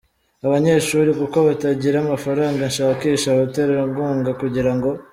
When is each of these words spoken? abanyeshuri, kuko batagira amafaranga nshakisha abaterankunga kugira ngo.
abanyeshuri, 0.45 1.09
kuko 1.19 1.37
batagira 1.47 1.97
amafaranga 2.01 2.61
nshakisha 2.71 3.27
abaterankunga 3.31 4.31
kugira 4.41 4.71
ngo. 4.77 4.89